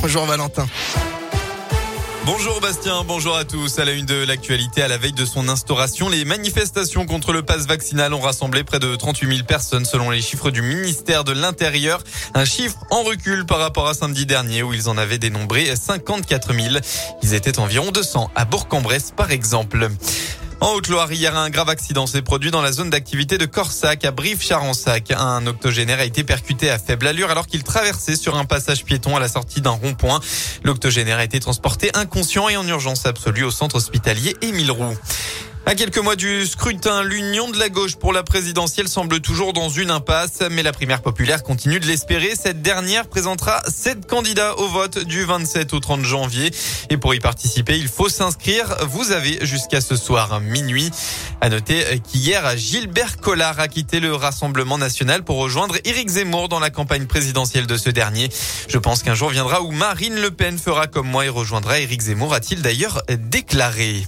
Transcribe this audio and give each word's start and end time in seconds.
Bonjour 0.00 0.26
Valentin. 0.26 0.66
Bonjour 2.24 2.60
Bastien, 2.60 3.02
bonjour 3.04 3.36
à 3.36 3.44
tous. 3.44 3.78
À 3.78 3.84
la 3.84 3.92
une 3.92 4.06
de 4.06 4.24
l'actualité, 4.24 4.82
à 4.82 4.88
la 4.88 4.96
veille 4.96 5.12
de 5.12 5.24
son 5.24 5.48
instauration, 5.48 6.08
les 6.08 6.24
manifestations 6.24 7.06
contre 7.06 7.32
le 7.32 7.42
pass 7.42 7.66
vaccinal 7.66 8.14
ont 8.14 8.20
rassemblé 8.20 8.64
près 8.64 8.78
de 8.78 8.94
38 8.94 9.28
000 9.28 9.46
personnes 9.46 9.84
selon 9.84 10.10
les 10.10 10.20
chiffres 10.22 10.50
du 10.50 10.62
ministère 10.62 11.24
de 11.24 11.32
l'Intérieur. 11.32 12.00
Un 12.34 12.44
chiffre 12.44 12.78
en 12.90 13.02
recul 13.02 13.44
par 13.44 13.58
rapport 13.58 13.88
à 13.88 13.94
samedi 13.94 14.26
dernier 14.26 14.62
où 14.62 14.72
ils 14.72 14.88
en 14.88 14.98
avaient 14.98 15.18
dénombré 15.18 15.74
54 15.74 16.52
000. 16.54 16.76
Ils 17.22 17.34
étaient 17.34 17.58
environ 17.58 17.90
200 17.90 18.30
à 18.34 18.44
Bourg-en-Bresse 18.44 19.12
par 19.16 19.30
exemple. 19.30 19.88
En 20.60 20.72
Haute-Loire, 20.72 21.12
hier, 21.12 21.36
un 21.36 21.50
grave 21.50 21.68
accident 21.68 22.06
s'est 22.06 22.22
produit 22.22 22.50
dans 22.50 22.62
la 22.62 22.72
zone 22.72 22.88
d'activité 22.88 23.36
de 23.36 23.44
Corsac, 23.44 24.06
à 24.06 24.10
Brive-Charensac. 24.10 25.10
Un 25.10 25.46
octogénaire 25.46 25.98
a 25.98 26.04
été 26.04 26.24
percuté 26.24 26.70
à 26.70 26.78
faible 26.78 27.06
allure 27.06 27.30
alors 27.30 27.46
qu'il 27.46 27.62
traversait 27.62 28.16
sur 28.16 28.38
un 28.38 28.46
passage 28.46 28.82
piéton 28.82 29.14
à 29.14 29.20
la 29.20 29.28
sortie 29.28 29.60
d'un 29.60 29.70
rond-point. 29.70 30.18
L'octogénaire 30.64 31.18
a 31.18 31.24
été 31.24 31.40
transporté 31.40 31.90
inconscient 31.94 32.48
et 32.48 32.56
en 32.56 32.66
urgence 32.66 33.04
absolue 33.04 33.44
au 33.44 33.50
centre 33.50 33.76
hospitalier 33.76 34.34
Émile 34.40 34.70
Roux. 34.70 34.96
À 35.68 35.74
quelques 35.74 35.98
mois 35.98 36.14
du 36.14 36.46
scrutin, 36.46 37.02
l'union 37.02 37.50
de 37.50 37.58
la 37.58 37.68
gauche 37.68 37.96
pour 37.96 38.12
la 38.12 38.22
présidentielle 38.22 38.86
semble 38.86 39.18
toujours 39.18 39.52
dans 39.52 39.68
une 39.68 39.90
impasse, 39.90 40.38
mais 40.48 40.62
la 40.62 40.72
primaire 40.72 41.02
populaire 41.02 41.42
continue 41.42 41.80
de 41.80 41.86
l'espérer. 41.86 42.36
Cette 42.40 42.62
dernière 42.62 43.08
présentera 43.08 43.60
sept 43.66 44.06
candidats 44.06 44.56
au 44.58 44.68
vote 44.68 45.00
du 45.00 45.24
27 45.24 45.74
au 45.74 45.80
30 45.80 46.04
janvier. 46.04 46.52
Et 46.88 46.96
pour 46.96 47.16
y 47.16 47.18
participer, 47.18 47.76
il 47.76 47.88
faut 47.88 48.08
s'inscrire. 48.08 48.76
Vous 48.82 49.10
avez 49.10 49.44
jusqu'à 49.44 49.80
ce 49.80 49.96
soir 49.96 50.40
minuit. 50.40 50.92
À 51.40 51.48
noter 51.48 52.00
qu'hier, 52.00 52.56
Gilbert 52.56 53.16
Collard 53.16 53.58
a 53.58 53.66
quitté 53.66 53.98
le 53.98 54.14
Rassemblement 54.14 54.78
national 54.78 55.24
pour 55.24 55.38
rejoindre 55.38 55.74
Éric 55.84 56.10
Zemmour 56.10 56.48
dans 56.48 56.60
la 56.60 56.70
campagne 56.70 57.06
présidentielle 57.06 57.66
de 57.66 57.76
ce 57.76 57.90
dernier. 57.90 58.28
Je 58.68 58.78
pense 58.78 59.02
qu'un 59.02 59.14
jour 59.14 59.30
viendra 59.30 59.62
où 59.62 59.72
Marine 59.72 60.14
Le 60.14 60.30
Pen 60.30 60.58
fera 60.58 60.86
comme 60.86 61.08
moi 61.08 61.26
et 61.26 61.28
rejoindra 61.28 61.80
Éric 61.80 62.02
Zemmour, 62.02 62.34
a-t-il 62.34 62.62
d'ailleurs 62.62 63.02
déclaré. 63.08 64.06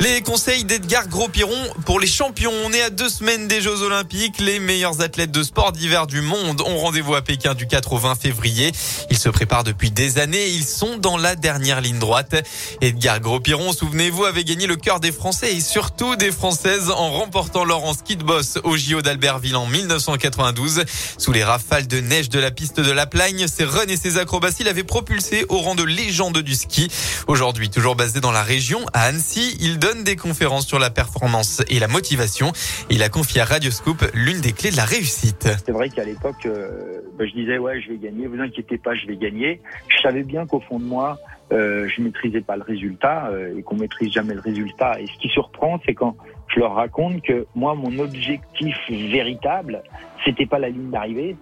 Les 0.00 0.22
conseils 0.22 0.64
d'Edgar 0.64 1.08
Gros-Piron 1.08 1.74
pour 1.84 2.00
les 2.00 2.06
champions. 2.06 2.54
On 2.64 2.72
est 2.72 2.80
à 2.80 2.88
deux 2.88 3.10
semaines 3.10 3.48
des 3.48 3.60
Jeux 3.60 3.82
Olympiques. 3.82 4.40
Les 4.40 4.58
meilleurs 4.58 5.02
athlètes 5.02 5.30
de 5.30 5.42
sport 5.42 5.72
d'hiver 5.72 6.06
du 6.06 6.22
monde 6.22 6.62
ont 6.62 6.78
rendez-vous 6.78 7.14
à 7.14 7.20
Pékin 7.20 7.52
du 7.52 7.66
4 7.66 7.92
au 7.92 7.98
20 7.98 8.14
février. 8.14 8.72
Ils 9.10 9.18
se 9.18 9.28
préparent 9.28 9.62
depuis 9.62 9.90
des 9.90 10.18
années. 10.18 10.48
Ils 10.48 10.64
sont 10.64 10.96
dans 10.96 11.18
la 11.18 11.36
dernière 11.36 11.82
ligne 11.82 11.98
droite. 11.98 12.34
Edgar 12.80 13.20
Gros-Piron, 13.20 13.74
souvenez-vous, 13.74 14.24
avait 14.24 14.44
gagné 14.44 14.66
le 14.66 14.76
cœur 14.76 15.00
des 15.00 15.12
Français 15.12 15.54
et 15.54 15.60
surtout 15.60 16.16
des 16.16 16.32
Françaises 16.32 16.88
en 16.88 17.10
remportant 17.10 17.66
l'or 17.66 17.84
en 17.84 17.92
ski 17.92 18.16
de 18.16 18.24
boss 18.24 18.58
au 18.64 18.78
JO 18.78 19.02
d'Albertville 19.02 19.56
en 19.56 19.66
1992. 19.66 20.84
Sous 21.18 21.32
les 21.32 21.44
rafales 21.44 21.86
de 21.86 22.00
neige 22.00 22.30
de 22.30 22.38
la 22.38 22.50
piste 22.50 22.80
de 22.80 22.90
la 22.90 23.04
Plagne, 23.04 23.46
ses 23.48 23.64
runs 23.64 23.86
et 23.88 23.98
ses 23.98 24.16
acrobaties 24.16 24.64
l'avaient 24.64 24.82
propulsé 24.82 25.44
au 25.50 25.58
rang 25.58 25.74
de 25.74 25.84
légende 25.84 26.38
du 26.38 26.54
ski. 26.54 26.88
Aujourd'hui, 27.26 27.68
toujours 27.68 27.96
basé 27.96 28.20
dans 28.20 28.32
la 28.32 28.42
région, 28.42 28.86
à 28.94 29.02
Annecy, 29.02 29.58
il 29.60 29.78
donne 29.78 29.89
des 29.96 30.16
conférences 30.16 30.66
sur 30.66 30.78
la 30.78 30.90
performance 30.90 31.62
et 31.68 31.78
la 31.78 31.88
motivation. 31.88 32.52
Il 32.90 33.02
a 33.02 33.08
confié 33.08 33.40
à 33.40 33.44
Radio 33.44 33.70
Scoop 33.70 34.04
l'une 34.14 34.40
des 34.40 34.52
clés 34.52 34.70
de 34.70 34.76
la 34.76 34.84
réussite. 34.84 35.48
C'est 35.64 35.72
vrai 35.72 35.88
qu'à 35.90 36.04
l'époque, 36.04 36.46
euh, 36.46 37.00
bah, 37.18 37.26
je 37.26 37.32
disais 37.32 37.58
ouais, 37.58 37.80
je 37.80 37.90
vais 37.90 37.98
gagner. 37.98 38.26
Vous 38.26 38.40
inquiétez 38.40 38.78
pas, 38.78 38.94
je 38.94 39.06
vais 39.06 39.16
gagner. 39.16 39.60
Je 39.88 40.00
savais 40.00 40.22
bien 40.22 40.46
qu'au 40.46 40.60
fond 40.60 40.78
de 40.78 40.84
moi, 40.84 41.18
euh, 41.52 41.88
je 41.88 42.02
maîtrisais 42.02 42.40
pas 42.40 42.56
le 42.56 42.62
résultat 42.62 43.28
euh, 43.28 43.58
et 43.58 43.62
qu'on 43.62 43.76
maîtrise 43.76 44.12
jamais 44.12 44.34
le 44.34 44.40
résultat. 44.40 45.00
Et 45.00 45.06
ce 45.06 45.18
qui 45.20 45.28
surprend, 45.28 45.80
c'est 45.84 45.94
quand 45.94 46.16
je 46.48 46.60
leur 46.60 46.74
raconte 46.74 47.22
que 47.22 47.46
moi, 47.54 47.74
mon 47.74 47.98
objectif 47.98 48.76
véritable, 48.88 49.82
c'était 50.24 50.46
pas 50.46 50.58
la 50.58 50.68
ligne 50.68 50.90
d'arrivée, 50.90 51.36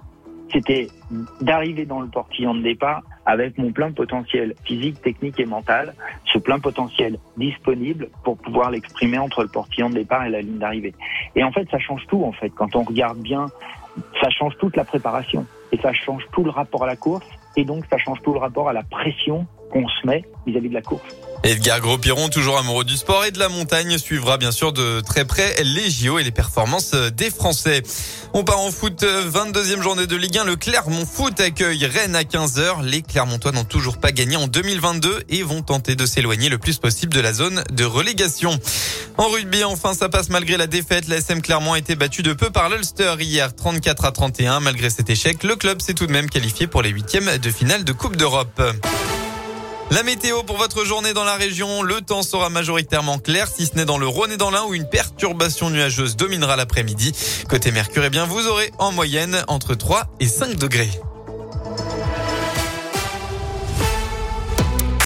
c'était 0.52 0.88
d'arriver 1.40 1.84
dans 1.84 2.00
le 2.00 2.08
portillon 2.08 2.54
de 2.54 2.62
départ 2.62 3.02
avec 3.26 3.58
mon 3.58 3.72
plein 3.72 3.92
potentiel 3.92 4.54
physique, 4.64 5.00
technique 5.02 5.38
et 5.38 5.44
mental, 5.44 5.94
ce 6.32 6.38
plein 6.38 6.58
potentiel 6.58 7.18
disponible 7.36 8.08
pour 8.24 8.38
pouvoir 8.38 8.70
l'exprimer 8.70 9.18
entre 9.18 9.42
le 9.42 9.48
portillon 9.48 9.90
de 9.90 9.94
départ 9.94 10.24
et 10.24 10.30
la 10.30 10.40
ligne 10.40 10.58
d'arrivée. 10.58 10.94
Et 11.36 11.44
en 11.44 11.52
fait, 11.52 11.68
ça 11.70 11.78
change 11.78 12.06
tout, 12.08 12.24
en 12.24 12.32
fait. 12.32 12.50
Quand 12.50 12.74
on 12.76 12.82
regarde 12.82 13.18
bien, 13.18 13.46
ça 14.22 14.30
change 14.30 14.56
toute 14.58 14.76
la 14.76 14.84
préparation. 14.84 15.46
Et 15.72 15.76
ça 15.78 15.92
change 15.92 16.24
tout 16.32 16.44
le 16.44 16.50
rapport 16.50 16.84
à 16.84 16.86
la 16.86 16.96
course. 16.96 17.26
Et 17.56 17.64
donc, 17.64 17.84
ça 17.90 17.98
change 17.98 18.22
tout 18.22 18.32
le 18.32 18.38
rapport 18.38 18.68
à 18.68 18.72
la 18.72 18.82
pression 18.82 19.46
qu'on 19.70 19.86
se 19.86 20.06
met 20.06 20.24
vis-à-vis 20.46 20.70
de 20.70 20.74
la 20.74 20.82
course. 20.82 21.27
Edgar 21.44 21.80
Gros-Piron, 21.80 22.28
toujours 22.28 22.58
amoureux 22.58 22.84
du 22.84 22.96
sport 22.96 23.24
et 23.24 23.30
de 23.30 23.38
la 23.38 23.48
montagne, 23.48 23.96
suivra 23.96 24.38
bien 24.38 24.50
sûr 24.50 24.72
de 24.72 25.00
très 25.00 25.24
près 25.24 25.54
les 25.62 25.88
JO 25.88 26.18
et 26.18 26.24
les 26.24 26.32
performances 26.32 26.92
des 26.92 27.30
Français. 27.30 27.82
On 28.34 28.44
part 28.44 28.58
en 28.58 28.70
foot, 28.70 29.04
22e 29.04 29.80
journée 29.80 30.06
de 30.06 30.16
Ligue 30.16 30.38
1. 30.38 30.44
Le 30.44 30.56
Clermont 30.56 31.06
Foot 31.06 31.40
accueille 31.40 31.86
Rennes 31.86 32.16
à 32.16 32.22
15h. 32.22 32.82
Les 32.82 33.02
Clermontois 33.02 33.52
n'ont 33.52 33.64
toujours 33.64 33.98
pas 33.98 34.12
gagné 34.12 34.36
en 34.36 34.46
2022 34.48 35.24
et 35.28 35.42
vont 35.42 35.62
tenter 35.62 35.96
de 35.96 36.04
s'éloigner 36.04 36.48
le 36.48 36.58
plus 36.58 36.78
possible 36.78 37.14
de 37.14 37.20
la 37.20 37.32
zone 37.32 37.64
de 37.72 37.84
relégation. 37.84 38.58
En 39.16 39.28
rugby, 39.28 39.64
enfin, 39.64 39.94
ça 39.94 40.08
passe 40.08 40.28
malgré 40.28 40.56
la 40.56 40.66
défaite. 40.66 41.08
La 41.08 41.16
SM 41.16 41.40
Clermont 41.40 41.72
a 41.72 41.78
été 41.78 41.94
battue 41.94 42.22
de 42.22 42.32
peu 42.32 42.50
par 42.50 42.68
l'Ulster 42.68 43.14
hier, 43.20 43.54
34 43.54 44.04
à 44.04 44.12
31. 44.12 44.60
Malgré 44.60 44.90
cet 44.90 45.08
échec, 45.08 45.42
le 45.44 45.56
club 45.56 45.80
s'est 45.80 45.94
tout 45.94 46.06
de 46.06 46.12
même 46.12 46.28
qualifié 46.28 46.66
pour 46.66 46.82
les 46.82 46.90
huitièmes 46.90 47.38
de 47.38 47.50
finale 47.50 47.84
de 47.84 47.92
Coupe 47.92 48.16
d'Europe. 48.16 48.60
La 49.90 50.02
météo 50.02 50.42
pour 50.42 50.58
votre 50.58 50.84
journée 50.84 51.14
dans 51.14 51.24
la 51.24 51.36
région, 51.36 51.82
le 51.82 52.02
temps 52.02 52.22
sera 52.22 52.50
majoritairement 52.50 53.18
clair, 53.18 53.48
si 53.48 53.64
ce 53.64 53.74
n'est 53.74 53.86
dans 53.86 53.96
le 53.96 54.06
Rhône 54.06 54.32
et 54.32 54.36
dans 54.36 54.50
l'Ain 54.50 54.64
où 54.68 54.74
une 54.74 54.86
perturbation 54.86 55.70
nuageuse 55.70 56.14
dominera 56.14 56.56
l'après-midi. 56.56 57.14
Côté 57.48 57.72
Mercure, 57.72 58.04
eh 58.04 58.10
bien, 58.10 58.26
vous 58.26 58.46
aurez 58.48 58.70
en 58.78 58.92
moyenne 58.92 59.42
entre 59.48 59.74
3 59.74 60.04
et 60.20 60.28
5 60.28 60.56
degrés. 60.56 60.90